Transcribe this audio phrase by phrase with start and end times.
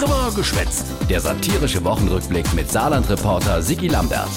[0.00, 0.86] Drüber geschwätzt.
[1.10, 4.30] Der satirische Wochenrückblick mit Saarland-Reporter Sigi Lambert.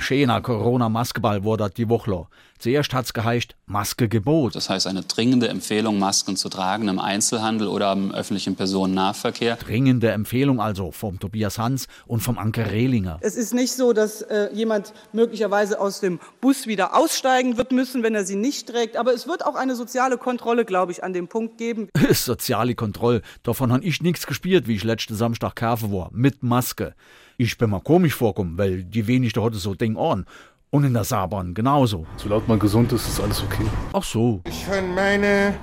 [0.00, 2.26] Schöner Corona-Maskeball wurde die Woche.
[2.58, 4.56] Zuerst hat's geheißt Maskegebot.
[4.56, 9.56] Das heißt eine dringende Empfehlung, Masken zu tragen im Einzelhandel oder im öffentlichen Personennahverkehr.
[9.56, 13.18] Dringende Empfehlung also vom Tobias Hans und vom Anke Rehlinger.
[13.20, 18.02] Es ist nicht so, dass äh, jemand möglicherweise aus dem Bus wieder aussteigen wird müssen,
[18.02, 18.96] wenn er sie nicht trägt.
[18.96, 21.88] Aber es wird auch eine soziale Kontrolle, glaube ich, an dem Punkt geben.
[22.10, 23.22] Soziale Kontrolle.
[23.42, 26.10] Davon han ich nichts gespielt, wie ich letzte Samstag Kafe war.
[26.12, 26.94] Mit Maske.
[27.36, 30.26] Ich bin mal komisch vorkommen, weil die wenigste heute so Ding an.
[30.72, 32.06] Und in der Saarbahn genauso.
[32.16, 33.66] Solange man gesund ist, ist alles okay.
[33.92, 34.40] Ach so.
[34.46, 35.54] Ich habe meine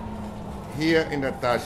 [0.77, 1.63] hier in der Tasche.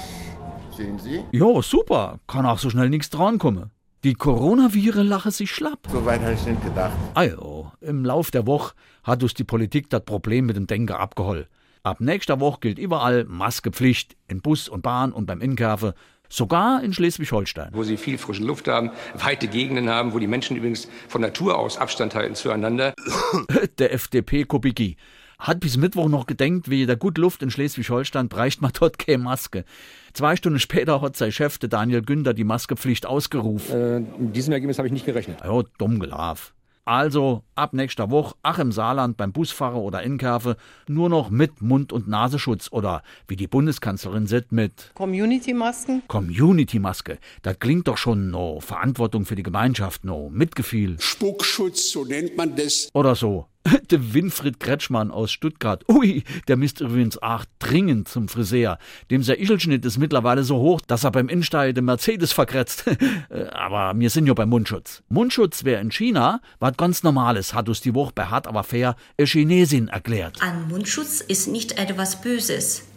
[0.78, 1.24] Sehen Sie?
[1.32, 2.20] Ja, super.
[2.28, 3.72] Kann auch so schnell nichts drankommen.
[4.04, 5.80] Die Coronaviren lachen sich schlapp.
[5.92, 6.94] So weit habe ich nicht gedacht.
[7.14, 8.74] Also, im Lauf der Woche
[9.04, 11.48] hat uns die Politik das Problem mit dem Denker abgeholt.
[11.84, 15.96] Ab nächster Woche gilt überall Maskepflicht in Bus und Bahn und beim Inkäufe,
[16.30, 17.70] sogar in Schleswig-Holstein.
[17.74, 21.58] Wo sie viel frische Luft haben, weite Gegenden haben, wo die Menschen übrigens von Natur
[21.58, 22.94] aus Abstand halten zueinander.
[23.80, 24.96] Der FDP-Kubicki
[25.40, 29.18] hat bis Mittwoch noch gedenkt, wie der gut Luft in Schleswig-Holstein breicht man dort keine
[29.18, 29.66] Maske.
[30.14, 33.76] Zwei Stunden später hat sein Chef, der Daniel Günther, die Maskepflicht ausgerufen.
[33.76, 35.40] Äh, mit diesem Ergebnis habe ich nicht gerechnet.
[35.44, 36.54] Ja, dumm gelaufen.
[36.86, 41.94] Also ab nächster Woche, ach im Saarland beim Busfahrer oder Inkäufe, nur noch mit Mund-
[41.94, 46.02] und Nasenschutz oder wie die Bundeskanzlerin sagt, mit Community-Masken?
[46.08, 47.20] Community-Maske.
[47.44, 51.00] Das klingt doch schon no Verantwortung für die Gemeinschaft, no Mitgefühl.
[51.00, 52.90] Spuckschutz, so nennt man das.
[52.94, 53.46] Oder so.
[53.92, 55.84] Der Winfried Kretschmann aus Stuttgart.
[55.90, 58.78] Ui, der misst übrigens auch dringend zum Friseur.
[59.10, 62.86] Dem sein Ischelschnitt ist mittlerweile so hoch, dass er beim Innensteigen den Mercedes verkratzt.
[63.52, 65.04] aber wir sind ja beim Mundschutz.
[65.10, 68.96] Mundschutz wäre in China was ganz Normales, hat uns die Woche bei Hart aber fair
[69.18, 70.42] eine Chinesin erklärt.
[70.42, 72.91] Ein Mundschutz ist nicht etwas Böses.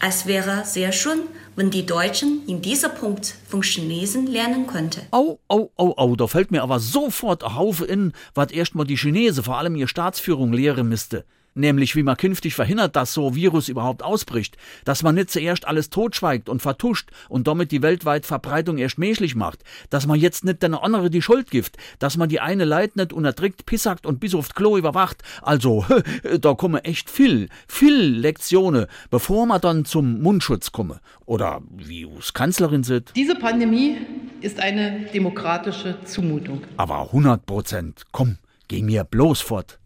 [0.00, 1.22] Es wäre sehr schön,
[1.56, 5.02] wenn die Deutschen in diesem Punkt von Chinesen lernen könnten.
[5.10, 8.96] Au, au, au, au, da fällt mir aber sofort ein Haufe in, was erstmal die
[8.96, 11.24] Chinesen, vor allem ihr Staatsführung, lehren müsste.
[11.58, 14.56] Nämlich, wie man künftig verhindert, dass so Virus überhaupt ausbricht.
[14.84, 19.34] Dass man nicht zuerst alles totschweigt und vertuscht und damit die weltweite Verbreitung erst menschlich
[19.34, 19.64] macht.
[19.90, 21.76] Dass man jetzt nicht den andere die Schuld gibt.
[21.98, 25.24] Dass man die eine Leid nicht unterdrückt, pissackt und bis aufs Klo überwacht.
[25.42, 25.84] Also,
[26.40, 31.00] da komme echt viel, viel Lektionen, bevor man dann zum Mundschutz komme.
[31.26, 33.10] Oder wie us Kanzlerin sieht.
[33.16, 33.96] Diese Pandemie
[34.42, 36.62] ist eine demokratische Zumutung.
[36.76, 38.02] Aber 100 Prozent.
[38.12, 38.38] Komm,
[38.68, 39.80] geh mir bloß fort.